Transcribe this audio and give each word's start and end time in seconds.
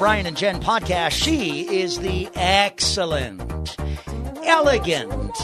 Brian 0.00 0.24
and 0.24 0.34
Jen 0.36 0.62
podcast. 0.62 1.10
She 1.10 1.60
is 1.82 1.98
the 1.98 2.26
excellent, 2.34 3.76
elegant, 4.46 5.36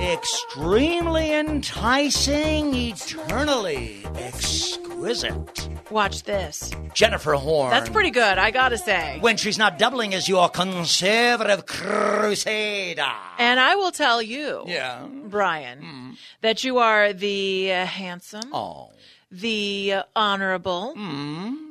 extremely 0.00 1.30
enticing, 1.32 2.74
eternally 2.74 4.02
exquisite 4.16 5.68
Watch 5.90 6.22
this. 6.22 6.70
Jennifer 6.94 7.34
Horn. 7.34 7.70
That's 7.70 7.88
pretty 7.90 8.10
good, 8.10 8.38
I 8.38 8.50
gotta 8.50 8.76
say. 8.78 9.18
When 9.20 9.36
she's 9.36 9.58
not 9.58 9.78
doubling 9.78 10.14
as 10.14 10.26
your 10.28 10.48
conservative 10.50 11.66
crusader. 11.66 13.10
And 13.38 13.58
I 13.60 13.74
will 13.76 13.90
tell 13.92 14.20
you, 14.22 14.64
Yeah. 14.66 15.06
Brian, 15.06 16.16
that 16.42 16.62
you 16.64 16.78
are 16.78 17.12
the 17.12 17.72
uh, 17.72 17.86
handsome, 17.86 18.54
Oh. 18.54 18.90
the 19.30 19.96
honorable, 20.16 20.94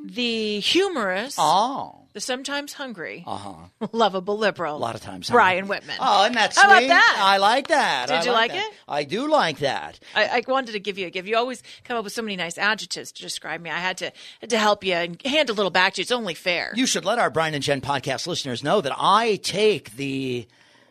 the 0.06 0.60
humorous, 0.62 1.36
Oh. 1.38 2.04
The 2.18 2.22
sometimes 2.22 2.74
hungry, 2.74 3.24
Uh-huh. 3.28 3.88
lovable 3.92 4.40
liberal. 4.40 4.76
A 4.76 4.80
lot 4.80 4.96
of 4.96 5.02
times. 5.02 5.30
Brian 5.30 5.68
Whitman. 5.68 5.98
Oh, 6.00 6.26
and 6.26 6.34
that's 6.34 6.60
How 6.60 6.68
about 6.68 6.88
that? 6.88 7.18
I 7.20 7.38
like 7.38 7.68
that. 7.68 8.08
Did 8.08 8.16
I 8.18 8.24
you 8.24 8.32
like 8.32 8.52
that. 8.54 8.68
it? 8.72 8.74
I 8.88 9.04
do 9.04 9.30
like 9.30 9.60
that. 9.60 10.00
I, 10.16 10.26
I 10.26 10.44
wanted 10.48 10.72
to 10.72 10.80
give 10.80 10.98
you 10.98 11.06
a 11.06 11.10
give. 11.12 11.28
You 11.28 11.38
always 11.38 11.62
come 11.84 11.96
up 11.96 12.04
with 12.04 12.14
so 12.14 12.24
many 12.24 12.36
nice 12.36 12.58
adjectives 12.58 13.12
to 13.12 13.22
describe 13.22 13.62
me. 13.62 13.70
I 13.70 13.78
had 13.78 13.98
to 14.00 14.12
had 14.42 14.50
to 14.50 14.58
help 14.58 14.84
you 14.84 14.94
and 14.94 15.22
hand 15.24 15.52
a 15.52 15.54
little 15.54 15.70
back 15.70 15.94
to 15.94 16.02
you. 16.02 16.04
It's 16.04 16.12
only 16.12 16.34
fair. 16.34 16.72
You 16.76 16.88
should 16.88 17.06
let 17.06 17.20
our 17.20 17.30
Brian 17.30 17.54
and 17.54 17.64
Jen 17.64 17.82
podcast 17.82 18.26
listeners 18.26 18.64
know 18.64 18.82
that 18.82 18.94
I 18.98 19.36
take 19.44 19.96
the 19.96 20.48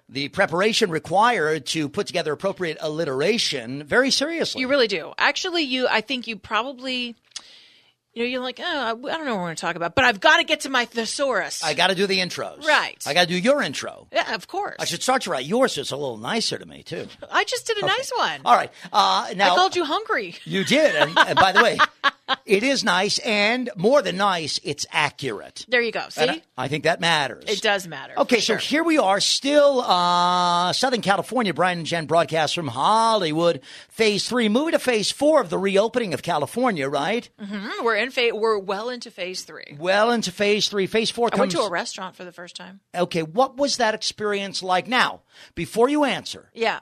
the 0.08 0.28
preparation 0.28 0.90
required 0.90 1.66
to 1.66 1.88
put 1.88 2.06
together 2.06 2.32
appropriate 2.32 2.78
alliteration 2.80 3.82
very 3.82 4.12
seriously. 4.12 4.60
You 4.60 4.68
really 4.68 4.86
do. 4.86 5.12
Actually, 5.18 5.62
you. 5.64 5.88
I 5.88 6.00
think 6.00 6.28
you 6.28 6.36
probably. 6.36 7.16
You 8.16 8.22
know, 8.22 8.28
you're 8.30 8.40
like, 8.42 8.58
oh, 8.64 8.64
I 8.64 8.94
don't 8.94 9.26
know 9.26 9.34
what 9.34 9.40
we're 9.40 9.46
going 9.48 9.56
to 9.56 9.60
talk 9.60 9.76
about, 9.76 9.94
but 9.94 10.06
I've 10.06 10.20
got 10.20 10.38
to 10.38 10.44
get 10.44 10.60
to 10.60 10.70
my 10.70 10.86
thesaurus. 10.86 11.62
I 11.62 11.74
got 11.74 11.88
to 11.88 11.94
do 11.94 12.06
the 12.06 12.18
intros. 12.18 12.64
Right. 12.64 12.96
I 13.06 13.12
got 13.12 13.22
to 13.22 13.26
do 13.28 13.36
your 13.38 13.60
intro. 13.60 14.08
yeah, 14.10 14.34
of 14.34 14.48
course. 14.48 14.76
I 14.78 14.86
should 14.86 15.02
start 15.02 15.20
to 15.22 15.30
write 15.30 15.44
yours 15.44 15.74
so 15.74 15.82
it's 15.82 15.90
a 15.90 15.96
little 15.98 16.16
nicer 16.16 16.56
to 16.56 16.64
me, 16.64 16.82
too. 16.82 17.08
I 17.30 17.44
just 17.44 17.66
did 17.66 17.76
a 17.76 17.84
nice 17.84 18.10
one. 18.16 18.40
All 18.46 18.54
right. 18.56 18.70
Uh, 18.90 19.34
now, 19.36 19.52
I 19.52 19.54
called 19.54 19.76
you 19.76 19.84
hungry. 19.84 20.34
You 20.46 20.64
did. 20.64 20.94
And, 20.96 21.18
and 21.18 21.36
by 21.36 21.52
the 21.52 21.62
way, 21.62 21.76
it 22.46 22.62
is 22.62 22.82
nice, 22.82 23.18
and 23.18 23.68
more 23.76 24.00
than 24.00 24.16
nice, 24.16 24.58
it's 24.64 24.86
accurate. 24.90 25.66
There 25.68 25.82
you 25.82 25.92
go. 25.92 26.06
See, 26.08 26.22
I, 26.22 26.42
I 26.56 26.68
think 26.68 26.84
that 26.84 27.00
matters. 27.02 27.44
it 27.46 27.60
does 27.60 27.86
matter. 27.86 28.14
Okay, 28.16 28.36
so 28.40 28.54
sure. 28.54 28.56
here 28.56 28.82
we 28.82 28.96
are, 28.96 29.20
still 29.20 29.82
uh, 29.82 30.72
Southern 30.72 31.02
California. 31.02 31.52
Brian 31.52 31.78
and 31.80 31.86
Jen 31.86 32.06
broadcast 32.06 32.54
from 32.54 32.68
Hollywood. 32.68 33.60
Phase 33.90 34.26
three, 34.26 34.48
moving 34.48 34.72
to 34.72 34.78
phase 34.78 35.10
four 35.12 35.42
of 35.42 35.50
the 35.50 35.58
reopening 35.58 36.14
of 36.14 36.22
California, 36.22 36.88
right? 36.88 37.28
Mhm, 37.40 37.84
we're 37.84 37.96
in 37.96 38.05
phase. 38.10 38.32
We're 38.32 38.58
well 38.58 38.88
into 38.90 39.10
phase 39.10 39.42
three. 39.42 39.76
Well 39.78 40.10
into 40.10 40.30
phase 40.32 40.68
three. 40.68 40.86
Phase 40.86 41.10
four 41.10 41.26
I 41.28 41.30
comes. 41.30 41.40
went 41.40 41.52
to 41.52 41.60
a 41.62 41.70
restaurant 41.70 42.16
for 42.16 42.24
the 42.24 42.32
first 42.32 42.56
time. 42.56 42.80
okay, 42.94 43.22
what 43.22 43.56
was 43.56 43.76
that 43.78 43.94
experience 43.94 44.62
like? 44.62 44.86
Now, 44.88 45.22
before 45.54 45.88
you 45.88 46.04
answer, 46.04 46.50
Yeah, 46.54 46.80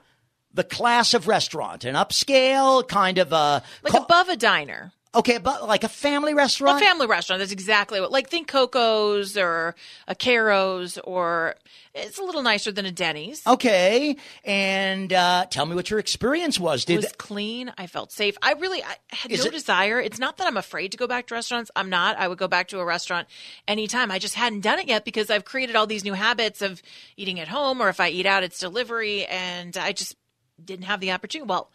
the 0.53 0.63
class 0.63 1.13
of 1.13 1.27
restaurant, 1.27 1.83
an 1.85 1.95
upscale 1.95 2.87
kind 2.87 3.17
of 3.17 3.31
a 3.33 3.63
like 3.83 3.93
co- 3.93 4.03
above 4.03 4.29
a 4.29 4.35
diner. 4.37 4.91
Okay, 5.15 5.37
but 5.37 5.67
like 5.67 5.83
a 5.83 5.89
family 5.89 6.33
restaurant. 6.33 6.81
A 6.81 6.85
family 6.85 7.07
restaurant. 7.07 7.39
That's 7.39 7.51
exactly 7.51 8.01
what. 8.01 8.11
Like 8.11 8.29
think 8.29 8.47
Coco's 8.47 9.37
or 9.37 9.75
a 10.07 10.15
Carrows, 10.15 10.97
or 10.97 11.55
it's 11.93 12.17
a 12.19 12.23
little 12.23 12.41
nicer 12.41 12.71
than 12.71 12.85
a 12.85 12.91
Denny's. 12.91 13.41
okay, 13.47 14.17
and 14.43 15.13
uh, 15.13 15.45
tell 15.49 15.65
me 15.65 15.75
what 15.75 15.89
your 15.89 15.99
experience 15.99 16.59
was. 16.59 16.85
Did 16.85 16.93
It 16.95 16.97
was 16.97 17.11
clean. 17.13 17.71
I 17.77 17.87
felt 17.87 18.11
safe. 18.11 18.35
I 18.41 18.53
really 18.53 18.83
I 18.83 18.97
had 19.09 19.31
Is 19.31 19.39
no 19.41 19.47
it- 19.47 19.51
desire. 19.53 19.99
It's 20.01 20.19
not 20.19 20.37
that 20.37 20.47
I'm 20.47 20.57
afraid 20.57 20.91
to 20.91 20.97
go 20.97 21.07
back 21.07 21.27
to 21.27 21.33
restaurants. 21.35 21.71
I'm 21.75 21.89
not. 21.89 22.17
I 22.17 22.27
would 22.27 22.37
go 22.37 22.47
back 22.47 22.67
to 22.69 22.79
a 22.79 22.85
restaurant 22.85 23.27
anytime. 23.67 24.11
I 24.11 24.19
just 24.19 24.35
hadn't 24.35 24.61
done 24.61 24.79
it 24.79 24.87
yet 24.87 25.05
because 25.05 25.29
I've 25.29 25.45
created 25.45 25.75
all 25.75 25.87
these 25.87 26.03
new 26.03 26.13
habits 26.13 26.61
of 26.61 26.81
eating 27.15 27.39
at 27.39 27.47
home, 27.47 27.81
or 27.81 27.89
if 27.89 27.99
I 27.99 28.09
eat 28.09 28.25
out, 28.25 28.43
it's 28.43 28.59
delivery, 28.59 29.25
and 29.25 29.77
I 29.77 29.93
just 29.93 30.15
didn't 30.63 30.85
have 30.85 30.99
the 30.99 31.11
opportunity. 31.11 31.47
Well. 31.47 31.71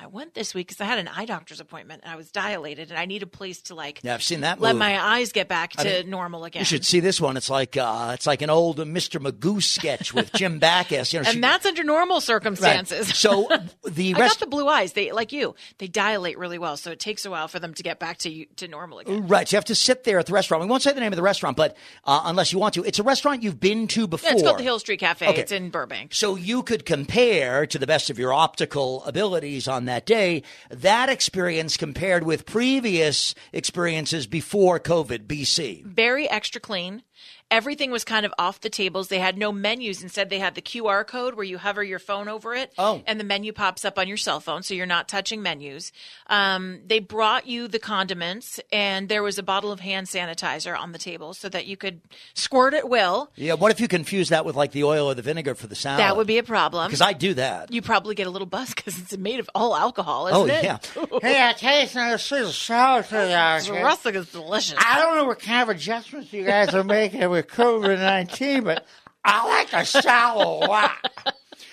I 0.00 0.06
went 0.06 0.32
this 0.32 0.54
week 0.54 0.68
because 0.68 0.80
I 0.80 0.84
had 0.84 0.98
an 0.98 1.08
eye 1.08 1.24
doctor's 1.24 1.58
appointment 1.58 2.02
and 2.04 2.12
I 2.12 2.16
was 2.16 2.30
dilated 2.30 2.90
and 2.90 2.98
I 3.00 3.04
need 3.06 3.24
a 3.24 3.26
place 3.26 3.62
to 3.62 3.74
like 3.74 3.98
yeah, 4.04 4.14
I've 4.14 4.22
seen 4.22 4.42
that. 4.42 4.60
let 4.60 4.74
move. 4.74 4.78
my 4.78 4.96
eyes 4.96 5.32
get 5.32 5.48
back 5.48 5.72
to 5.72 6.04
normal 6.04 6.44
again. 6.44 6.60
You 6.60 6.66
should 6.66 6.84
see 6.84 7.00
this 7.00 7.20
one. 7.20 7.36
It's 7.36 7.50
like 7.50 7.76
uh, 7.76 8.12
it's 8.14 8.26
like 8.26 8.40
an 8.40 8.48
old 8.48 8.78
Mr. 8.78 9.20
Magoo 9.20 9.60
sketch 9.60 10.14
with 10.14 10.32
Jim 10.34 10.58
Backus. 10.60 11.12
You 11.12 11.18
know, 11.18 11.24
she- 11.24 11.34
and 11.34 11.42
that's 11.42 11.66
under 11.66 11.82
normal 11.82 12.18
right. 12.18 12.22
circumstances. 12.22 13.08
So 13.16 13.48
the 13.88 14.14
I 14.14 14.18
got 14.18 14.38
the 14.38 14.46
blue 14.46 14.68
eyes. 14.68 14.92
They 14.92 15.10
like 15.10 15.32
you. 15.32 15.56
They 15.78 15.88
dilate 15.88 16.38
really 16.38 16.58
well, 16.58 16.76
so 16.76 16.92
it 16.92 17.00
takes 17.00 17.26
a 17.26 17.30
while 17.30 17.48
for 17.48 17.58
them 17.58 17.74
to 17.74 17.82
get 17.82 17.98
back 17.98 18.18
to 18.18 18.30
you, 18.30 18.46
to 18.56 18.68
normal 18.68 19.00
again. 19.00 19.26
right? 19.26 19.48
So 19.48 19.56
you 19.56 19.58
have 19.58 19.64
to 19.64 19.74
sit 19.74 20.04
there 20.04 20.20
at 20.20 20.26
the 20.26 20.32
restaurant. 20.32 20.62
We 20.62 20.68
won't 20.68 20.82
say 20.84 20.92
the 20.92 21.00
name 21.00 21.12
of 21.12 21.16
the 21.16 21.22
restaurant, 21.22 21.56
but 21.56 21.76
uh, 22.04 22.22
unless 22.24 22.52
you 22.52 22.60
want 22.60 22.74
to, 22.74 22.84
it's 22.84 23.00
a 23.00 23.02
restaurant 23.02 23.42
you've 23.42 23.58
been 23.58 23.88
to 23.88 24.06
before. 24.06 24.30
Yeah, 24.30 24.34
it's 24.34 24.44
called 24.44 24.58
the 24.60 24.62
Hill 24.62 24.78
Street 24.78 25.00
Cafe. 25.00 25.26
Okay. 25.28 25.40
It's 25.40 25.50
in 25.50 25.70
Burbank. 25.70 26.14
So 26.14 26.36
you 26.36 26.62
could 26.62 26.84
compare 26.86 27.66
to 27.66 27.78
the 27.78 27.86
best 27.86 28.10
of 28.10 28.18
your 28.18 28.32
optical 28.32 29.02
abilities 29.04 29.66
on 29.66 29.87
that 29.88 30.06
day 30.06 30.42
that 30.70 31.08
experience 31.08 31.76
compared 31.76 32.24
with 32.24 32.46
previous 32.46 33.34
experiences 33.52 34.26
before 34.26 34.78
COVID 34.78 35.26
BC. 35.26 35.84
Very 35.84 36.28
extra 36.28 36.60
clean. 36.60 37.02
Everything 37.50 37.90
was 37.90 38.04
kind 38.04 38.26
of 38.26 38.34
off 38.38 38.60
the 38.60 38.68
tables. 38.68 39.08
They 39.08 39.18
had 39.20 39.38
no 39.38 39.52
menus. 39.52 40.02
Instead, 40.02 40.28
they 40.28 40.38
had 40.38 40.54
the 40.54 40.60
QR 40.60 41.06
code 41.06 41.34
where 41.34 41.44
you 41.44 41.56
hover 41.56 41.82
your 41.82 41.98
phone 41.98 42.28
over 42.28 42.54
it, 42.54 42.72
Oh. 42.76 43.02
and 43.06 43.18
the 43.18 43.24
menu 43.24 43.52
pops 43.54 43.84
up 43.86 43.98
on 43.98 44.06
your 44.06 44.18
cell 44.18 44.38
phone, 44.40 44.62
so 44.62 44.74
you're 44.74 44.84
not 44.84 45.08
touching 45.08 45.40
menus. 45.40 45.90
Um, 46.26 46.80
they 46.86 46.98
brought 46.98 47.46
you 47.46 47.66
the 47.66 47.78
condiments, 47.78 48.60
and 48.70 49.08
there 49.08 49.22
was 49.22 49.38
a 49.38 49.42
bottle 49.42 49.72
of 49.72 49.80
hand 49.80 50.08
sanitizer 50.08 50.78
on 50.78 50.92
the 50.92 50.98
table 50.98 51.32
so 51.32 51.48
that 51.48 51.64
you 51.66 51.78
could 51.78 52.02
squirt 52.34 52.74
at 52.74 52.88
will. 52.88 53.30
Yeah, 53.34 53.54
what 53.54 53.70
if 53.70 53.80
you 53.80 53.88
confuse 53.88 54.28
that 54.28 54.44
with 54.44 54.54
like 54.54 54.72
the 54.72 54.84
oil 54.84 55.06
or 55.10 55.14
the 55.14 55.22
vinegar 55.22 55.54
for 55.54 55.68
the 55.68 55.74
salad? 55.74 56.00
That 56.00 56.18
would 56.18 56.26
be 56.26 56.36
a 56.36 56.42
problem. 56.42 56.88
because 56.88 57.00
I 57.00 57.14
do 57.14 57.32
that. 57.34 57.72
You 57.72 57.80
probably 57.80 58.14
get 58.14 58.26
a 58.26 58.30
little 58.30 58.46
buzz 58.46 58.74
because 58.74 58.98
it's 59.00 59.16
made 59.16 59.40
of 59.40 59.48
all 59.54 59.74
alcohol, 59.74 60.28
oh 60.30 60.44
isn't 60.44 60.56
it? 60.56 60.64
yeah, 60.64 60.78
Hey, 61.22 61.48
I 61.48 61.52
taste 61.54 61.94
this 61.94 62.30
is 62.32 62.54
salad 62.58 63.06
for 63.06 63.22
you. 63.22 63.28
The 63.28 63.72
okay? 63.72 63.82
rustic 63.82 64.14
is 64.16 64.30
delicious. 64.30 64.78
I 64.78 65.00
don't 65.00 65.16
know 65.16 65.24
what 65.24 65.38
kind 65.40 65.62
of 65.62 65.74
adjustments 65.74 66.30
you 66.32 66.44
guys 66.44 66.74
are 66.74 66.84
making 66.84 67.07
with 67.14 67.48
COVID 67.48 67.98
19, 67.98 68.64
but 68.64 68.86
I 69.24 69.46
like 69.48 69.72
a 69.72 69.84
salad 69.84 70.46
a 70.46 70.70
lot. 70.70 70.92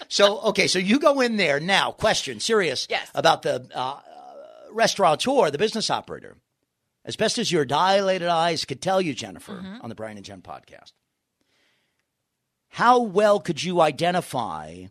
So 0.07 0.39
okay, 0.41 0.67
so 0.67 0.79
you 0.79 0.99
go 0.99 1.21
in 1.21 1.37
there 1.37 1.59
now. 1.59 1.91
Question, 1.91 2.39
serious. 2.39 2.87
Yes. 2.89 3.09
About 3.15 3.41
the 3.41 3.67
uh, 3.73 3.79
uh, 3.79 3.99
restaurateur, 4.71 5.49
the 5.51 5.57
business 5.57 5.89
operator. 5.89 6.35
As 7.03 7.15
best 7.15 7.37
as 7.37 7.51
your 7.51 7.65
dilated 7.65 8.27
eyes 8.27 8.65
could 8.65 8.81
tell 8.81 8.99
you, 8.99 9.13
Jennifer, 9.13 9.53
Mm-hmm. 9.53 9.81
on 9.81 9.89
the 9.89 9.95
Brian 9.95 10.17
and 10.17 10.25
Jen 10.25 10.41
podcast, 10.41 10.93
how 12.69 12.99
well 13.01 13.39
could 13.39 13.63
you 13.63 13.79
identify 13.81 14.85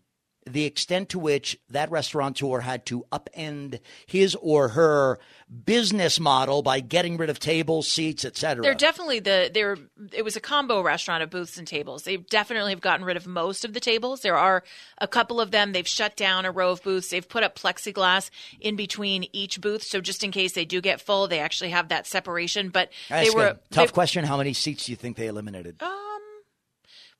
the 0.46 0.64
extent 0.64 1.10
to 1.10 1.18
which 1.18 1.58
that 1.70 1.90
restaurateur 1.90 2.60
had 2.60 2.84
to 2.86 3.04
upend 3.12 3.80
his 4.06 4.34
or 4.36 4.68
her 4.68 5.18
business 5.64 6.18
model 6.18 6.62
by 6.62 6.80
getting 6.80 7.16
rid 7.16 7.30
of 7.30 7.38
tables, 7.38 7.88
seats, 7.88 8.24
etc.? 8.24 8.62
They're 8.62 8.74
definitely 8.74 9.20
the 9.20 9.50
they're 9.52 9.76
it 10.12 10.22
was 10.22 10.36
a 10.36 10.40
combo 10.40 10.82
restaurant 10.82 11.22
of 11.22 11.30
booths 11.30 11.58
and 11.58 11.66
tables. 11.66 12.04
They 12.04 12.16
definitely 12.16 12.72
have 12.72 12.80
gotten 12.80 13.04
rid 13.04 13.16
of 13.16 13.26
most 13.26 13.64
of 13.64 13.72
the 13.72 13.80
tables. 13.80 14.20
There 14.20 14.36
are 14.36 14.62
a 14.98 15.08
couple 15.08 15.40
of 15.40 15.50
them. 15.50 15.72
They've 15.72 15.86
shut 15.86 16.16
down 16.16 16.44
a 16.44 16.50
row 16.50 16.70
of 16.70 16.82
booths. 16.82 17.08
They've 17.08 17.28
put 17.28 17.42
up 17.42 17.58
plexiglass 17.58 18.30
in 18.60 18.76
between 18.76 19.26
each 19.32 19.60
booth, 19.60 19.82
so 19.82 20.00
just 20.00 20.24
in 20.24 20.30
case 20.30 20.52
they 20.52 20.64
do 20.64 20.80
get 20.80 21.00
full, 21.00 21.28
they 21.28 21.40
actually 21.40 21.70
have 21.70 21.88
that 21.88 22.06
separation. 22.06 22.68
But 22.68 22.90
Ask 23.10 23.30
they 23.30 23.36
were 23.36 23.46
a 23.46 23.58
tough 23.70 23.92
question. 23.92 24.24
How 24.24 24.36
many 24.36 24.52
seats 24.52 24.86
do 24.86 24.92
you 24.92 24.96
think 24.96 25.16
they 25.16 25.26
eliminated? 25.26 25.82
Um, 25.82 26.03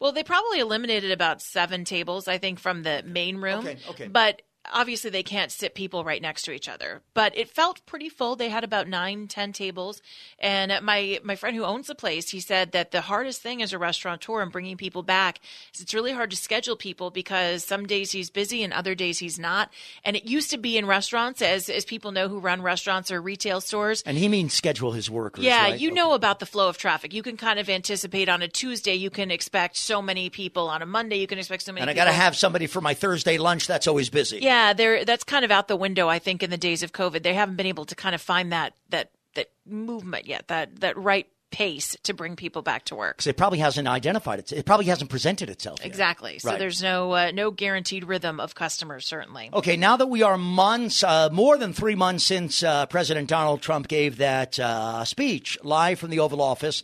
well, 0.00 0.12
they 0.12 0.22
probably 0.22 0.60
eliminated 0.60 1.10
about 1.10 1.40
seven 1.40 1.84
tables, 1.84 2.28
I 2.28 2.38
think, 2.38 2.58
from 2.58 2.82
the 2.82 3.02
main 3.06 3.36
room. 3.38 3.60
Okay, 3.60 3.78
okay. 3.90 4.08
But 4.08 4.42
obviously, 4.72 5.10
they 5.10 5.22
can't 5.22 5.52
sit 5.52 5.74
people 5.74 6.04
right 6.04 6.20
next 6.22 6.42
to 6.42 6.52
each 6.52 6.68
other. 6.68 7.02
But 7.14 7.36
it 7.36 7.48
felt 7.48 7.84
pretty 7.86 8.08
full. 8.08 8.36
They 8.36 8.48
had 8.48 8.64
about 8.64 8.88
nine, 8.88 9.28
ten 9.28 9.52
tables. 9.52 10.02
And 10.38 10.72
my 10.82 11.20
my 11.22 11.36
friend 11.36 11.56
who 11.56 11.64
owns 11.64 11.86
the 11.86 11.94
place, 11.94 12.30
he 12.30 12.40
said 12.40 12.72
that 12.72 12.90
the 12.90 13.02
hardest 13.02 13.42
thing 13.42 13.62
as 13.62 13.72
a 13.72 13.78
restaurateur 13.78 14.42
and 14.42 14.52
bringing 14.52 14.76
people 14.76 15.02
back 15.02 15.40
is 15.74 15.80
it's 15.80 15.94
really 15.94 16.12
hard 16.12 16.30
to 16.30 16.36
schedule 16.36 16.76
people 16.76 17.10
because 17.10 17.64
some 17.64 17.86
days 17.86 18.12
he's 18.12 18.30
busy 18.30 18.62
and 18.62 18.72
other 18.72 18.94
days 18.94 19.18
he's 19.18 19.38
not. 19.38 19.70
And 20.04 20.16
it 20.16 20.24
used 20.24 20.50
to 20.50 20.58
be 20.58 20.76
in 20.78 20.86
restaurants, 20.86 21.42
as 21.42 21.68
as 21.68 21.84
people 21.84 22.12
know 22.12 22.28
who 22.28 22.38
run 22.38 22.62
restaurants 22.62 23.10
or 23.10 23.20
retail 23.20 23.60
stores. 23.60 24.02
And 24.06 24.16
he 24.18 24.28
means 24.28 24.54
schedule 24.54 24.92
his 24.92 25.10
workers. 25.10 25.44
Yeah, 25.44 25.62
right? 25.64 25.80
you 25.80 25.90
Okay. 25.90 25.94
know 25.96 26.12
about 26.14 26.38
the 26.38 26.46
flow 26.46 26.68
of 26.68 26.78
traffic. 26.78 27.12
You 27.12 27.22
can 27.22 27.36
kind 27.36 27.58
of 27.58 27.68
anticipate 27.68 28.28
on 28.28 28.42
a 28.42 28.48
Tuesday, 28.48 28.94
you 28.94 29.10
can 29.10 29.30
expect 29.30 29.76
so 29.76 30.00
many 30.02 30.30
people. 30.30 30.68
On 30.68 30.82
a 30.82 30.86
Monday, 30.86 31.16
you 31.18 31.26
can 31.26 31.38
expect 31.38 31.62
so 31.62 31.72
many 31.72 31.82
And 31.82 31.90
I 31.90 31.94
got 31.94 32.04
to 32.06 32.12
have 32.12 32.36
somebody 32.36 32.66
for 32.66 32.80
my 32.80 32.94
Thursday 32.94 33.38
lunch. 33.38 33.66
That's 33.66 33.86
always 33.86 34.10
busy. 34.10 34.38
Yeah, 34.40 34.53
they're 34.74 35.04
that's 35.04 35.24
kind 35.24 35.44
of 35.44 35.50
out 35.50 35.68
the 35.68 35.76
window, 35.76 36.08
I 36.08 36.18
think, 36.18 36.42
in 36.42 36.50
the 36.50 36.56
days 36.56 36.82
of 36.82 36.92
COVID. 36.92 37.22
They 37.22 37.34
haven't 37.34 37.56
been 37.56 37.66
able 37.66 37.84
to 37.86 37.94
kind 37.94 38.14
of 38.14 38.20
find 38.20 38.52
that 38.52 38.74
that 38.90 39.10
that 39.34 39.50
movement 39.66 40.26
yet, 40.26 40.48
that 40.48 40.80
that 40.80 40.96
right 40.96 41.26
pace 41.50 41.96
to 42.02 42.12
bring 42.12 42.34
people 42.34 42.62
back 42.62 42.84
to 42.84 42.96
work. 42.96 43.18
'Cause 43.18 43.28
it 43.28 43.36
probably 43.36 43.60
hasn't 43.60 43.86
identified 43.86 44.40
it. 44.40 44.52
It 44.52 44.66
probably 44.66 44.86
hasn't 44.86 45.08
presented 45.08 45.48
itself. 45.48 45.78
yet. 45.80 45.86
Exactly. 45.86 46.38
So 46.40 46.48
Right. 46.50 46.58
there's 46.58 46.82
no 46.82 47.12
uh, 47.12 47.30
no 47.32 47.52
guaranteed 47.52 48.04
rhythm 48.04 48.40
of 48.40 48.54
customers, 48.56 49.06
certainly. 49.06 49.50
Okay, 49.52 49.76
now 49.76 49.96
that 49.96 50.06
we 50.08 50.22
are 50.22 50.36
months, 50.36 51.04
uh, 51.04 51.28
more 51.30 51.56
than 51.56 51.72
three 51.72 51.94
months 51.94 52.24
since 52.24 52.62
uh, 52.64 52.86
President 52.86 53.28
Donald 53.28 53.62
Trump 53.62 53.86
gave 53.86 54.16
that 54.18 54.58
uh, 54.58 55.04
speech 55.04 55.56
live 55.62 56.00
from 56.00 56.10
the 56.10 56.18
Oval 56.18 56.42
Office, 56.42 56.82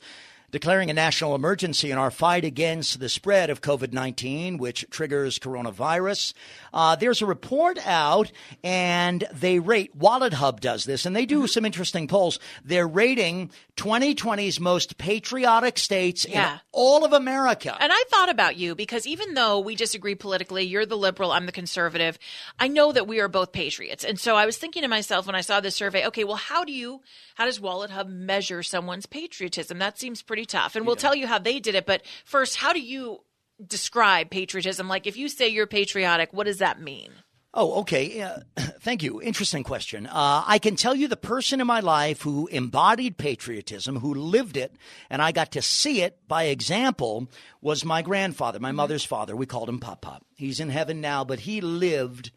declaring 0.53 0.89
a 0.91 0.95
national 0.95 1.35
emergency 1.35 1.91
in 1.91 1.99
our 1.99 2.11
fight 2.13 2.45
against 2.45 3.01
the 3.01 3.09
spread 3.09 3.51
of 3.51 3.61
COVID 3.61 3.93
19, 3.93 4.57
which 4.57 4.85
triggers 4.91 5.39
coronavirus. 5.41 6.33
Uh, 6.73 6.97
there's 6.97 7.23
a 7.23 7.27
report 7.27 7.79
out, 7.87 8.31
and 8.65 9.25
they 9.33 9.59
rate, 9.59 9.95
Wallet 9.97 10.33
Hub 10.35 10.61
does 10.61 10.85
this, 10.85 11.07
and 11.07 11.15
they 11.17 11.27
do 11.27 11.47
some 11.47 11.65
interesting 11.65 12.07
polls. 12.09 12.39
They're 12.65 12.87
rating 12.89 13.51
2020's 13.77 14.61
most 14.61 14.99
patriotic 14.99 15.79
states 15.79 16.27
Yeah. 16.29 16.55
in 16.55 16.61
all 16.73 17.05
of 17.05 17.13
America. 17.13 17.77
And 17.81 17.93
I 17.93 18.05
thought 18.09 18.29
about 18.29 18.57
you 18.57 18.75
because 18.75 19.07
even 19.07 19.35
though 19.35 19.59
we 19.61 19.75
disagree 19.75 20.15
politically, 20.15 20.65
you're 20.65 20.87
the 20.87 20.97
liberal, 20.97 21.33
I'm 21.33 21.47
the 21.47 21.53
conservative. 21.53 22.19
I 22.59 22.69
know 22.69 22.93
that 22.93 23.07
we 23.09 23.21
are 23.21 23.29
both 23.29 23.53
patriots. 23.53 24.05
And 24.05 24.21
so 24.21 24.37
I 24.37 24.47
was 24.47 24.59
thinking 24.59 24.83
to 24.83 24.89
myself 24.89 25.27
when 25.27 25.35
I 25.35 25.41
saw 25.41 25.61
this 25.61 25.77
survey, 25.77 26.07
okay, 26.07 26.25
well, 26.25 26.37
how 26.37 26.65
do 26.65 26.73
you, 26.73 27.01
how 27.35 27.47
does 27.47 27.59
Wallet 27.61 27.91
Hub 27.91 28.09
measure 28.09 28.63
someone's 28.63 29.07
patriotism? 29.07 29.79
That 29.79 29.99
seems 29.99 30.23
pretty 30.23 30.45
tough. 30.45 30.77
And 30.77 30.87
we'll 30.87 30.97
tell 30.97 31.15
you 31.15 31.27
how 31.27 31.39
they 31.39 31.59
did 31.59 31.75
it. 31.75 31.87
But 31.87 32.03
first, 32.25 32.57
how 32.57 32.73
do 32.73 32.81
you 32.81 33.21
describe 33.67 34.31
patriotism? 34.31 34.89
Like 34.89 35.07
if 35.07 35.17
you 35.17 35.29
say 35.29 35.49
you're 35.49 35.67
patriotic, 35.67 36.33
what 36.33 36.45
does 36.45 36.59
that 36.59 36.81
mean? 36.81 37.11
Oh, 37.53 37.81
okay. 37.81 38.21
Uh, 38.21 38.41
thank 38.81 39.03
you. 39.03 39.21
Interesting 39.21 39.65
question. 39.65 40.07
Uh, 40.07 40.45
I 40.47 40.59
can 40.59 40.77
tell 40.77 40.95
you 40.95 41.09
the 41.09 41.17
person 41.17 41.61
in 41.61 41.67
my 41.67 41.81
life 41.81 42.23
who 42.23 42.47
embodied 42.47 43.17
patriotism, 43.17 43.97
who 43.97 44.15
lived 44.15 44.57
it, 44.57 44.77
and 45.09 45.21
I 45.21 45.33
got 45.33 45.53
to 45.53 45.63
see 45.63 46.03
it 46.03 46.19
by 46.29 46.45
example, 46.45 47.29
was 47.61 47.85
my 47.85 48.03
grandfather, 48.03 48.61
my 48.61 48.73
mother's 48.73 49.05
father. 49.05 49.35
We 49.35 49.47
called 49.47 49.69
him 49.69 49.81
Pop 49.81 50.01
Pop. 50.01 50.25
He's 50.37 50.61
in 50.61 50.71
heaven 50.71 51.01
now, 51.01 51.25
but 51.25 51.41
he 51.41 51.61
lived. 51.61 52.31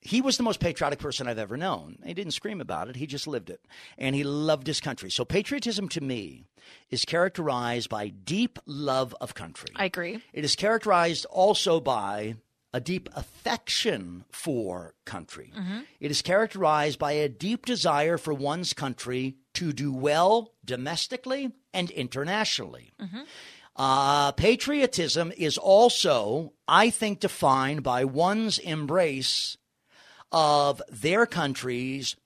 He 0.00 0.20
was 0.20 0.36
the 0.36 0.42
most 0.42 0.60
patriotic 0.60 0.98
person 0.98 1.26
I've 1.26 1.38
ever 1.38 1.56
known. 1.56 1.98
He 2.04 2.14
didn't 2.14 2.32
scream 2.32 2.60
about 2.60 2.88
it, 2.88 2.96
he 2.96 3.06
just 3.06 3.26
lived 3.26 3.50
it. 3.50 3.60
And 3.96 4.14
he 4.14 4.24
loved 4.24 4.66
his 4.66 4.80
country. 4.80 5.10
So, 5.10 5.24
patriotism 5.24 5.88
to 5.90 6.00
me 6.00 6.44
is 6.90 7.04
characterized 7.04 7.88
by 7.88 8.08
deep 8.08 8.58
love 8.66 9.14
of 9.20 9.34
country. 9.34 9.70
I 9.76 9.86
agree. 9.86 10.22
It 10.32 10.44
is 10.44 10.54
characterized 10.56 11.24
also 11.26 11.80
by 11.80 12.36
a 12.74 12.80
deep 12.80 13.08
affection 13.16 14.24
for 14.30 14.94
country. 15.06 15.52
It 16.00 16.10
is 16.10 16.22
characterized 16.22 16.98
by 16.98 17.12
a 17.12 17.28
deep 17.28 17.64
desire 17.64 18.18
for 18.18 18.34
one's 18.34 18.72
country 18.74 19.36
to 19.54 19.72
do 19.72 19.92
well 19.92 20.52
domestically 20.64 21.52
and 21.72 21.90
internationally. 21.90 22.90
Uh, 23.74 24.32
patriotism 24.32 25.32
is 25.36 25.56
also, 25.56 26.52
I 26.66 26.90
think, 26.90 27.20
defined 27.20 27.82
by 27.82 28.04
one's 28.04 28.58
embrace 28.58 29.56
of 30.32 30.82
their 30.90 31.26
country's 31.26 32.16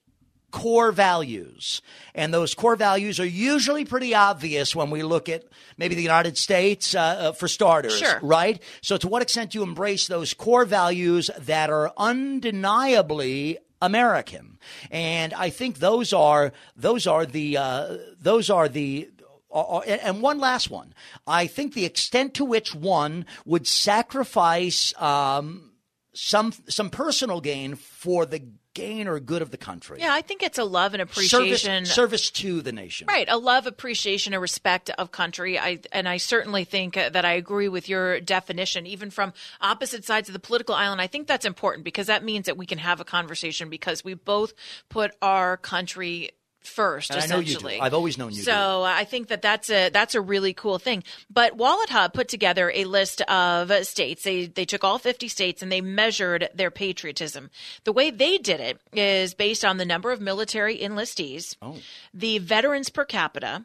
core 0.50 0.92
values. 0.92 1.80
And 2.14 2.32
those 2.34 2.52
core 2.54 2.76
values 2.76 3.18
are 3.18 3.24
usually 3.24 3.86
pretty 3.86 4.14
obvious 4.14 4.76
when 4.76 4.90
we 4.90 5.02
look 5.02 5.30
at 5.30 5.44
maybe 5.78 5.94
the 5.94 6.02
United 6.02 6.36
States, 6.36 6.94
uh, 6.94 7.00
uh, 7.00 7.32
for 7.32 7.48
starters, 7.48 7.96
Sure. 7.98 8.20
right? 8.22 8.62
So, 8.82 8.98
to 8.98 9.08
what 9.08 9.22
extent 9.22 9.52
do 9.52 9.58
you 9.58 9.62
embrace 9.64 10.08
those 10.08 10.34
core 10.34 10.66
values 10.66 11.30
that 11.38 11.70
are 11.70 11.92
undeniably 11.96 13.58
American? 13.80 14.58
And 14.90 15.32
I 15.34 15.48
think 15.50 15.78
those 15.78 16.12
are 16.12 16.52
those 16.76 17.06
are 17.06 17.24
the 17.26 17.56
uh, 17.56 17.96
those 18.20 18.50
are 18.50 18.68
the 18.68 19.08
uh, 19.50 19.78
and 19.80 20.00
and 20.02 20.22
one 20.22 20.38
last 20.38 20.70
one. 20.70 20.92
I 21.26 21.46
think 21.46 21.72
the 21.74 21.84
extent 21.86 22.34
to 22.34 22.44
which 22.44 22.74
one 22.74 23.24
would 23.46 23.66
sacrifice 23.66 24.92
um, 25.00 25.71
some 26.14 26.52
some 26.68 26.90
personal 26.90 27.40
gain 27.40 27.74
for 27.74 28.26
the 28.26 28.42
gain 28.74 29.06
or 29.06 29.20
good 29.20 29.42
of 29.42 29.50
the 29.50 29.56
country. 29.56 29.98
Yeah, 30.00 30.14
I 30.14 30.22
think 30.22 30.42
it's 30.42 30.58
a 30.58 30.64
love 30.64 30.94
and 30.94 31.02
appreciation. 31.02 31.84
service 31.84 32.30
to 32.30 32.62
the 32.62 32.72
nation. 32.72 33.06
Right, 33.06 33.28
a 33.28 33.36
love, 33.36 33.66
appreciation, 33.66 34.32
a 34.32 34.40
respect 34.40 34.90
of 34.90 35.10
country. 35.10 35.58
I 35.58 35.80
and 35.92 36.08
I 36.08 36.16
certainly 36.16 36.64
think 36.64 36.96
uh, 36.96 37.10
that 37.10 37.24
I 37.24 37.32
agree 37.32 37.68
with 37.68 37.88
your 37.88 38.20
definition, 38.20 38.86
even 38.86 39.10
from 39.10 39.32
opposite 39.60 40.04
sides 40.04 40.28
of 40.28 40.32
the 40.32 40.38
political 40.38 40.74
island. 40.74 41.00
I 41.00 41.06
think 41.06 41.26
that's 41.26 41.44
important 41.44 41.84
because 41.84 42.06
that 42.06 42.24
means 42.24 42.46
that 42.46 42.56
we 42.56 42.66
can 42.66 42.78
have 42.78 43.00
a 43.00 43.04
conversation 43.04 43.68
because 43.68 44.04
we 44.04 44.14
both 44.14 44.54
put 44.88 45.12
our 45.20 45.56
country 45.56 46.30
first. 46.66 47.10
And 47.10 47.20
I 47.20 47.26
know 47.26 47.38
you 47.38 47.44
do. 47.44 47.50
essentially, 47.50 47.80
I've 47.80 47.94
always 47.94 48.18
known 48.18 48.30
you 48.30 48.38
do. 48.38 48.42
So 48.42 48.82
uh, 48.82 48.92
I 48.94 49.04
think 49.04 49.28
that 49.28 49.42
that's 49.42 49.70
a 49.70 49.90
that's 49.90 50.14
a 50.14 50.20
really 50.20 50.52
cool 50.52 50.78
thing. 50.78 51.02
But 51.30 51.56
Wallet 51.56 51.90
Hub 51.90 52.12
put 52.12 52.28
together 52.28 52.70
a 52.74 52.84
list 52.84 53.20
of 53.22 53.70
states. 53.86 54.22
They 54.24 54.46
they 54.46 54.64
took 54.64 54.84
all 54.84 54.98
50 54.98 55.28
states 55.28 55.62
and 55.62 55.70
they 55.72 55.80
measured 55.80 56.48
their 56.54 56.70
patriotism. 56.70 57.50
The 57.84 57.92
way 57.92 58.10
they 58.10 58.38
did 58.38 58.60
it 58.60 58.80
is 58.92 59.34
based 59.34 59.64
on 59.64 59.76
the 59.76 59.84
number 59.84 60.10
of 60.12 60.20
military 60.20 60.78
enlistees, 60.78 61.56
Oh. 61.62 61.76
the 62.14 62.38
veterans 62.38 62.90
per 62.90 63.04
capita, 63.04 63.64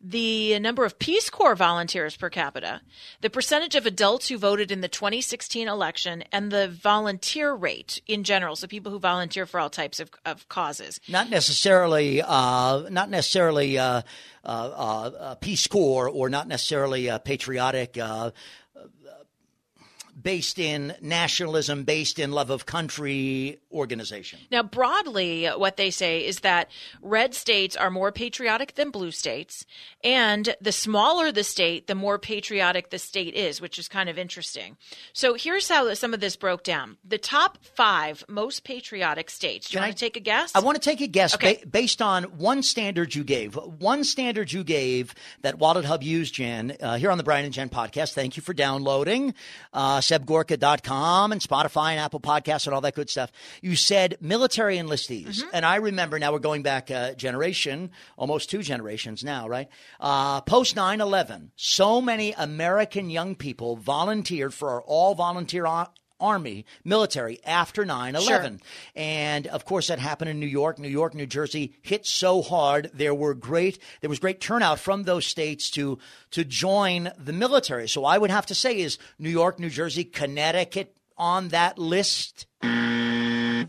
the 0.00 0.58
number 0.60 0.84
of 0.84 0.98
Peace 0.98 1.28
Corps 1.28 1.56
volunteers 1.56 2.16
per 2.16 2.30
capita, 2.30 2.80
the 3.20 3.30
percentage 3.30 3.74
of 3.74 3.84
adults 3.84 4.28
who 4.28 4.38
voted 4.38 4.70
in 4.70 4.80
the 4.80 4.88
2016 4.88 5.66
election, 5.66 6.22
and 6.30 6.52
the 6.52 6.68
volunteer 6.68 7.52
rate 7.52 8.00
in 8.06 8.22
general. 8.22 8.54
So 8.54 8.66
people 8.66 8.92
who 8.92 8.98
volunteer 8.98 9.44
for 9.44 9.58
all 9.58 9.70
types 9.70 9.98
of, 9.98 10.10
of 10.24 10.48
causes. 10.48 11.00
Not 11.08 11.30
necessarily, 11.30 12.22
uh, 12.22 12.88
not 12.90 13.10
necessarily 13.10 13.78
uh, 13.78 14.02
uh, 14.44 14.48
uh, 14.48 15.10
uh, 15.18 15.34
Peace 15.36 15.66
Corps 15.66 16.08
or 16.08 16.30
not 16.30 16.48
necessarily 16.48 17.10
uh, 17.10 17.18
patriotic. 17.18 17.98
Based 20.20 20.58
in 20.58 20.94
nationalism, 21.00 21.84
based 21.84 22.18
in 22.18 22.32
love 22.32 22.50
of 22.50 22.66
country 22.66 23.60
organization. 23.70 24.40
Now, 24.50 24.62
broadly, 24.62 25.46
what 25.46 25.76
they 25.76 25.90
say 25.90 26.26
is 26.26 26.40
that 26.40 26.70
red 27.00 27.34
states 27.34 27.76
are 27.76 27.90
more 27.90 28.10
patriotic 28.10 28.74
than 28.74 28.90
blue 28.90 29.10
states, 29.12 29.64
and 30.02 30.56
the 30.60 30.72
smaller 30.72 31.30
the 31.30 31.44
state, 31.44 31.86
the 31.86 31.94
more 31.94 32.18
patriotic 32.18 32.90
the 32.90 32.98
state 32.98 33.34
is, 33.34 33.60
which 33.60 33.78
is 33.78 33.86
kind 33.88 34.08
of 34.08 34.18
interesting. 34.18 34.76
So, 35.12 35.34
here's 35.34 35.68
how 35.68 35.92
some 35.94 36.14
of 36.14 36.20
this 36.20 36.34
broke 36.36 36.64
down: 36.64 36.96
the 37.04 37.18
top 37.18 37.58
five 37.76 38.24
most 38.28 38.64
patriotic 38.64 39.30
states. 39.30 39.68
Do 39.68 39.72
you 39.74 39.76
Can 39.78 39.82
want 39.82 39.90
I- 39.90 39.94
to 39.94 39.98
take 40.00 40.16
a 40.16 40.20
guess? 40.20 40.50
I 40.54 40.60
want 40.60 40.76
to 40.82 40.82
take 40.90 41.00
a 41.00 41.06
guess 41.06 41.34
Okay. 41.34 41.60
ba- 41.62 41.66
based 41.68 42.02
on 42.02 42.24
one 42.38 42.62
standard 42.62 43.14
you 43.14 43.22
gave. 43.24 43.54
One 43.54 44.02
standard 44.04 44.52
you 44.52 44.64
gave 44.64 45.14
that 45.42 45.58
Wallet 45.58 45.84
Hub 45.84 46.02
used, 46.02 46.34
Jen, 46.34 46.76
uh, 46.80 46.96
here 46.96 47.10
on 47.10 47.18
the 47.18 47.24
Brian 47.24 47.44
and 47.44 47.54
Jen 47.54 47.68
podcast. 47.68 48.14
Thank 48.14 48.36
you 48.36 48.42
for 48.42 48.52
downloading 48.54 49.34
uh, 49.72 50.00
sebgorka.com 50.08 51.32
and 51.32 51.40
Spotify 51.40 51.90
and 51.90 52.00
Apple 52.00 52.20
Podcasts 52.20 52.66
and 52.66 52.74
all 52.74 52.80
that 52.80 52.94
good 52.94 53.10
stuff. 53.10 53.30
You 53.60 53.76
said 53.76 54.16
military 54.20 54.76
enlistees. 54.76 55.42
And 55.52 55.64
I 55.64 55.76
remember 55.76 56.18
now 56.18 56.32
we're 56.32 56.38
going 56.38 56.62
back 56.62 56.90
a 56.90 57.14
generation, 57.16 57.90
almost 58.16 58.50
two 58.50 58.62
generations 58.62 59.22
now, 59.22 59.48
right? 59.48 59.68
Uh, 60.00 60.40
Post 60.40 60.76
9 60.76 61.00
11, 61.00 61.52
so 61.56 62.00
many 62.00 62.32
American 62.32 63.10
young 63.10 63.34
people 63.34 63.76
volunteered 63.76 64.54
for 64.54 64.70
our 64.70 64.82
all 64.82 65.14
volunteer 65.14 65.66
army, 66.20 66.64
military 66.84 67.40
after 67.44 67.84
9 67.84 68.14
11. 68.14 68.60
And 68.94 69.46
of 69.46 69.64
course, 69.64 69.88
that 69.88 69.98
happened 69.98 70.30
in 70.30 70.40
New 70.40 70.46
York. 70.46 70.78
New 70.78 70.88
York, 70.88 71.14
New 71.14 71.26
Jersey 71.26 71.74
hit 71.82 72.06
so 72.06 72.42
hard. 72.42 72.90
There 72.94 73.14
were 73.14 73.34
great, 73.34 73.78
there 74.00 74.10
was 74.10 74.18
great 74.18 74.40
turnout 74.40 74.78
from 74.78 75.04
those 75.04 75.26
states 75.26 75.70
to, 75.72 75.98
to 76.32 76.44
join 76.44 77.10
the 77.18 77.32
military. 77.32 77.88
So 77.88 78.04
I 78.04 78.18
would 78.18 78.30
have 78.30 78.46
to 78.46 78.54
say 78.54 78.78
is 78.80 78.98
New 79.18 79.30
York, 79.30 79.58
New 79.58 79.70
Jersey, 79.70 80.04
Connecticut 80.04 80.94
on 81.16 81.48
that 81.48 81.78
list. 81.78 82.46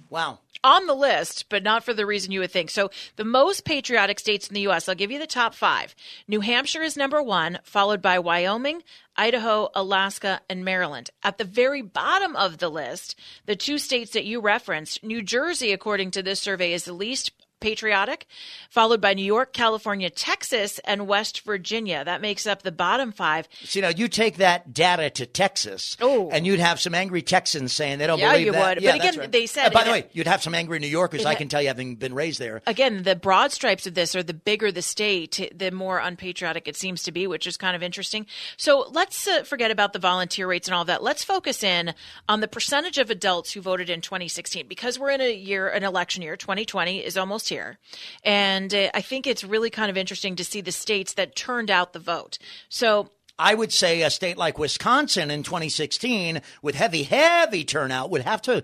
Wow. 0.10 0.39
On 0.63 0.87
the 0.87 0.93
list, 0.93 1.45
but 1.49 1.63
not 1.63 1.83
for 1.83 1.93
the 1.93 2.05
reason 2.05 2.31
you 2.31 2.41
would 2.41 2.51
think. 2.51 2.69
So, 2.69 2.91
the 3.15 3.23
most 3.23 3.65
patriotic 3.65 4.19
states 4.19 4.47
in 4.47 4.53
the 4.53 4.61
U.S., 4.61 4.89
I'll 4.89 4.95
give 4.95 5.11
you 5.11 5.19
the 5.19 5.27
top 5.27 5.53
five. 5.53 5.95
New 6.27 6.41
Hampshire 6.41 6.81
is 6.81 6.97
number 6.97 7.21
one, 7.21 7.59
followed 7.63 8.01
by 8.01 8.19
Wyoming, 8.19 8.83
Idaho, 9.15 9.69
Alaska, 9.75 10.41
and 10.49 10.63
Maryland. 10.63 11.09
At 11.23 11.37
the 11.37 11.43
very 11.43 11.81
bottom 11.81 12.35
of 12.35 12.57
the 12.57 12.69
list, 12.69 13.19
the 13.45 13.55
two 13.55 13.77
states 13.77 14.11
that 14.11 14.25
you 14.25 14.41
referenced, 14.41 15.03
New 15.03 15.21
Jersey, 15.21 15.71
according 15.71 16.11
to 16.11 16.23
this 16.23 16.39
survey, 16.39 16.73
is 16.73 16.85
the 16.85 16.93
least 16.93 17.31
patriotic, 17.59 18.25
followed 18.69 19.01
by 19.01 19.13
New 19.13 19.23
York, 19.25 19.53
California, 19.53 20.09
Texas, 20.09 20.79
and 20.85 21.07
West 21.07 21.41
Virginia. 21.41 22.03
That 22.05 22.21
makes 22.21 22.47
up 22.47 22.61
the 22.63 22.71
bottom 22.71 23.11
five. 23.11 23.47
See, 23.63 23.81
now 23.81 23.89
you 23.89 24.07
take 24.07 24.37
that 24.37 24.73
data 24.73 25.09
to 25.11 25.25
Texas, 25.25 25.97
Oh. 26.01 26.29
and 26.31 26.45
you'd 26.45 26.59
have 26.59 26.79
some 26.79 26.95
angry 26.95 27.21
Texans 27.21 27.73
saying 27.73 27.99
they 27.99 28.07
don't 28.07 28.19
Yeah, 28.19 28.31
believe 28.31 28.45
you 28.47 28.51
that. 28.53 28.75
would. 28.77 28.83
Yeah, 28.83 28.91
But 28.91 28.99
again, 29.01 29.17
right. 29.19 29.31
they 29.31 29.45
said 29.45 29.67
Uh, 29.67 29.69
by 29.71 29.83
the 29.83 29.89
it- 29.89 29.93
way, 29.93 30.05
you'd 30.13 30.27
have 30.27 30.41
some 30.43 30.55
angry 30.55 30.79
New 30.79 30.87
Yorkers. 30.87 31.25
I 31.25 31.35
can 31.35 31.49
tell 31.49 31.61
you, 31.61 31.67
having 31.67 31.95
been 31.95 32.13
raised 32.13 32.39
there. 32.39 32.61
again, 32.67 33.03
the 33.03 33.15
broad 33.15 33.51
stripes 33.51 33.85
of 33.87 33.93
this 33.93 34.15
are 34.15 34.23
the 34.23 34.33
bigger 34.33 34.71
the 34.71 34.81
state, 34.81 35.51
the 35.53 35.71
more 35.71 35.99
unpatriotic 35.99 36.67
it 36.67 36.75
seems 36.75 37.03
to 37.03 37.11
be, 37.11 37.27
which 37.27 37.45
is 37.47 37.57
kind 37.57 37.75
of 37.75 37.83
interesting. 37.83 38.25
So 38.57 38.87
let's 38.91 39.27
uh, 39.27 39.43
forget 39.43 39.71
about 39.71 39.93
the 39.93 39.99
volunteer 39.99 40.47
rates 40.47 40.67
and 40.67 40.75
all 40.75 40.85
that. 40.85 41.03
Let's 41.03 41.23
focus 41.23 41.63
in 41.63 41.93
on 42.27 42.39
the 42.39 42.47
percentage 42.47 42.97
of 42.97 43.09
adults 43.09 43.51
who 43.51 43.61
voted 43.61 43.89
in 43.89 44.01
2016 44.01 44.67
because 44.67 44.97
we're 44.97 45.09
in 45.11 45.21
a 45.21 45.33
year, 45.33 45.67
an 45.69 45.83
election 45.83 46.21
year. 46.23 46.35
2020 46.37 46.99
is 46.99 47.17
almost 47.17 47.49
here. 47.50 47.77
And 48.24 48.74
uh, 48.74 48.89
I 48.94 49.01
think 49.01 49.27
it's 49.27 49.44
really 49.44 49.70
kind 49.70 49.89
of 49.89 49.98
interesting 49.98 50.36
to 50.38 50.44
see 50.44 50.62
the 50.62 50.72
states 50.72 51.13
that 51.13 51.36
turned 51.36 51.70
out 51.70 51.94
the 51.94 52.00
vote. 52.00 52.38
So 52.70 53.10
I 53.38 53.56
would 53.56 53.72
say 53.72 54.01
a 54.03 54.10
state 54.10 54.38
like 54.38 54.60
Wisconsin 54.60 55.32
in 55.32 55.44
2016, 55.44 56.41
with 56.62 56.75
heavy, 56.75 57.03
heavy 57.03 57.63
turnout, 57.63 58.10
would 58.10 58.24
have 58.24 58.41
to 58.44 58.63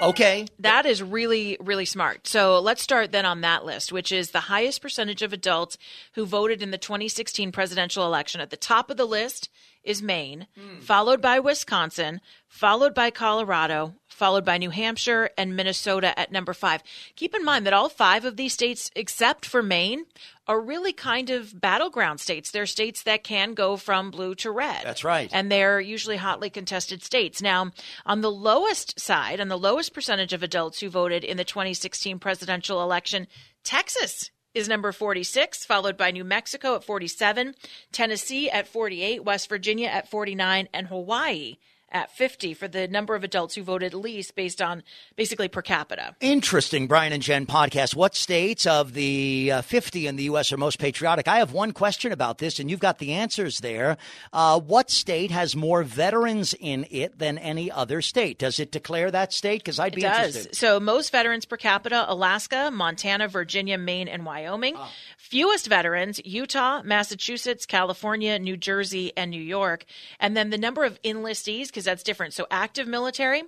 Okay. 0.00 0.46
That 0.60 0.86
is 0.86 1.02
really, 1.02 1.56
really 1.60 1.84
smart. 1.84 2.26
So 2.26 2.60
let's 2.60 2.82
start 2.82 3.10
then 3.10 3.26
on 3.26 3.40
that 3.40 3.64
list, 3.64 3.92
which 3.92 4.12
is 4.12 4.30
the 4.30 4.40
highest 4.40 4.80
percentage 4.80 5.22
of 5.22 5.32
adults 5.32 5.76
who 6.14 6.24
voted 6.24 6.62
in 6.62 6.70
the 6.70 6.78
2016 6.78 7.50
presidential 7.50 8.06
election. 8.06 8.40
At 8.40 8.50
the 8.50 8.56
top 8.56 8.90
of 8.90 8.96
the 8.96 9.06
list 9.06 9.48
is 9.88 10.02
Maine, 10.02 10.46
hmm. 10.54 10.80
followed 10.80 11.22
by 11.22 11.40
Wisconsin, 11.40 12.20
followed 12.46 12.94
by 12.94 13.10
Colorado, 13.10 13.94
followed 14.06 14.44
by 14.44 14.58
New 14.58 14.68
Hampshire, 14.68 15.30
and 15.38 15.56
Minnesota 15.56 16.16
at 16.18 16.30
number 16.30 16.52
five. 16.52 16.82
Keep 17.16 17.34
in 17.34 17.42
mind 17.42 17.64
that 17.64 17.72
all 17.72 17.88
five 17.88 18.26
of 18.26 18.36
these 18.36 18.52
states, 18.52 18.90
except 18.94 19.46
for 19.46 19.62
Maine, 19.62 20.04
are 20.46 20.60
really 20.60 20.92
kind 20.92 21.30
of 21.30 21.58
battleground 21.58 22.20
states. 22.20 22.50
They're 22.50 22.66
states 22.66 23.02
that 23.04 23.24
can 23.24 23.54
go 23.54 23.78
from 23.78 24.10
blue 24.10 24.34
to 24.36 24.50
red. 24.50 24.82
That's 24.84 25.04
right. 25.04 25.30
And 25.32 25.50
they're 25.50 25.80
usually 25.80 26.16
hotly 26.16 26.50
contested 26.50 27.02
states. 27.02 27.40
Now, 27.40 27.70
on 28.04 28.20
the 28.20 28.30
lowest 28.30 29.00
side, 29.00 29.40
on 29.40 29.48
the 29.48 29.58
lowest 29.58 29.94
percentage 29.94 30.34
of 30.34 30.42
adults 30.42 30.80
who 30.80 30.90
voted 30.90 31.24
in 31.24 31.38
the 31.38 31.44
2016 31.44 32.18
presidential 32.18 32.82
election, 32.82 33.26
Texas 33.64 34.30
is 34.58 34.68
number 34.68 34.92
46, 34.92 35.64
followed 35.64 35.96
by 35.96 36.10
New 36.10 36.24
Mexico 36.24 36.74
at 36.74 36.84
47, 36.84 37.54
Tennessee 37.92 38.50
at 38.50 38.68
48, 38.68 39.24
West 39.24 39.48
Virginia 39.48 39.88
at 39.88 40.10
49, 40.10 40.68
and 40.74 40.88
Hawaii 40.88 41.56
at 41.90 42.10
50 42.14 42.54
for 42.54 42.68
the 42.68 42.86
number 42.88 43.14
of 43.14 43.24
adults 43.24 43.54
who 43.54 43.62
voted 43.62 43.94
least 43.94 44.34
based 44.34 44.60
on 44.60 44.82
basically 45.16 45.48
per 45.48 45.62
capita. 45.62 46.14
Interesting, 46.20 46.86
Brian 46.86 47.12
and 47.12 47.22
Jen 47.22 47.46
podcast. 47.46 47.94
What 47.96 48.14
states 48.14 48.66
of 48.66 48.92
the 48.94 49.50
uh, 49.54 49.62
50 49.62 50.06
in 50.06 50.16
the 50.16 50.24
U.S. 50.24 50.52
are 50.52 50.56
most 50.56 50.78
patriotic? 50.78 51.26
I 51.28 51.38
have 51.38 51.52
one 51.52 51.72
question 51.72 52.12
about 52.12 52.38
this, 52.38 52.58
and 52.58 52.70
you've 52.70 52.80
got 52.80 52.98
the 52.98 53.12
answers 53.12 53.58
there. 53.60 53.96
Uh, 54.32 54.60
what 54.60 54.90
state 54.90 55.30
has 55.30 55.56
more 55.56 55.82
veterans 55.82 56.54
in 56.60 56.86
it 56.90 57.18
than 57.18 57.38
any 57.38 57.70
other 57.70 58.02
state? 58.02 58.38
Does 58.38 58.60
it 58.60 58.70
declare 58.70 59.10
that 59.10 59.32
state? 59.32 59.60
Because 59.60 59.78
I'd 59.78 59.94
be 59.94 60.02
It 60.02 60.08
does. 60.08 60.26
interested. 60.36 60.56
So 60.56 60.78
most 60.80 61.10
veterans 61.10 61.44
per 61.46 61.56
capita, 61.56 62.04
Alaska, 62.08 62.70
Montana, 62.70 63.28
Virginia, 63.28 63.78
Maine, 63.78 64.08
and 64.08 64.26
Wyoming. 64.26 64.74
Ah. 64.76 64.90
Fewest 65.16 65.66
veterans, 65.66 66.20
Utah, 66.24 66.82
Massachusetts, 66.82 67.66
California, 67.66 68.38
New 68.38 68.56
Jersey, 68.56 69.12
and 69.16 69.30
New 69.30 69.42
York. 69.42 69.84
And 70.20 70.36
then 70.36 70.50
the 70.50 70.56
number 70.58 70.84
of 70.84 71.00
enlistees, 71.02 71.66
because 71.78 71.84
that's 71.84 72.02
different. 72.02 72.34
So 72.34 72.44
active 72.50 72.88
military. 72.88 73.44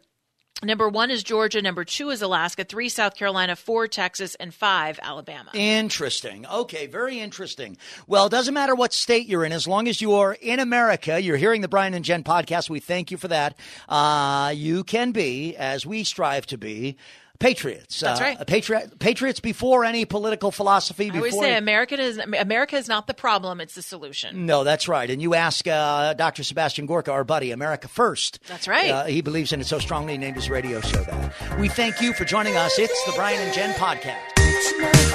Number 0.62 0.88
one 0.88 1.10
is 1.10 1.24
Georgia. 1.24 1.60
Number 1.60 1.84
two 1.84 2.10
is 2.10 2.22
Alaska. 2.22 2.62
Three, 2.62 2.88
South 2.88 3.16
Carolina. 3.16 3.56
Four, 3.56 3.88
Texas. 3.88 4.36
And 4.36 4.54
five, 4.54 5.00
Alabama. 5.02 5.50
Interesting. 5.52 6.46
Okay, 6.46 6.86
very 6.86 7.18
interesting. 7.18 7.76
Well, 8.06 8.26
it 8.26 8.30
doesn't 8.30 8.54
matter 8.54 8.76
what 8.76 8.92
state 8.92 9.26
you're 9.26 9.44
in, 9.44 9.50
as 9.50 9.66
long 9.66 9.88
as 9.88 10.00
you 10.00 10.12
are 10.12 10.34
in 10.34 10.60
America, 10.60 11.20
you're 11.20 11.38
hearing 11.38 11.60
the 11.60 11.66
Brian 11.68 11.92
and 11.92 12.04
Jen 12.04 12.22
podcast. 12.22 12.70
We 12.70 12.78
thank 12.78 13.10
you 13.10 13.16
for 13.16 13.26
that. 13.28 13.58
Uh, 13.88 14.52
you 14.54 14.84
can 14.84 15.10
be, 15.10 15.56
as 15.56 15.84
we 15.84 16.04
strive 16.04 16.46
to 16.46 16.58
be, 16.58 16.98
patriots. 17.40 17.98
That's 17.98 18.20
Uh, 18.20 18.24
right. 18.24 18.46
Patriot, 18.46 18.98
patriots 19.00 19.40
before 19.40 19.84
any 19.84 20.04
political 20.04 20.52
philosophy. 20.52 21.06
I 21.06 21.08
Before 21.10 21.18
always 21.26 21.34
say 21.40 21.56
America 21.56 22.00
is 22.00 22.18
America 22.18 22.76
is 22.76 22.86
not 22.86 23.08
the 23.08 23.14
problem; 23.14 23.60
it's 23.60 23.74
the 23.74 23.82
solution. 23.82 24.46
No, 24.46 24.62
that's 24.62 24.86
right. 24.86 25.10
And 25.10 25.20
you 25.20 25.34
ask 25.34 25.66
uh, 25.66 26.14
Dr. 26.14 26.44
Sebastian 26.44 26.86
Gorka, 26.86 27.10
our 27.10 27.24
buddy, 27.24 27.50
America 27.50 27.88
First. 27.88 28.38
That's 28.46 28.68
right. 28.68 28.90
Uh, 28.90 29.04
he 29.06 29.20
believes 29.22 29.52
in 29.52 29.60
it 29.60 29.66
so 29.66 29.80
strongly, 29.80 30.12
he 30.12 30.18
named 30.18 30.36
his 30.36 30.48
radio 30.48 30.80
show 30.80 31.02
that. 31.02 31.58
We 31.58 31.68
thank 31.68 32.00
you 32.00 32.12
for 32.12 32.24
joining 32.24 32.56
us. 32.56 32.78
It's 32.78 33.04
the 33.06 33.12
Brian 33.16 33.40
and 33.40 33.52
Jen 33.52 33.72
podcast. 33.74 35.09